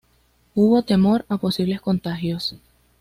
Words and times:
Hubo 0.55 0.81
temor 0.81 1.25
a 1.29 1.37
posibles 1.37 1.79
contagios. 1.79 2.55